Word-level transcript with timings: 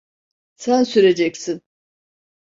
Sen 0.55 0.83
süreceksin. 0.83 1.61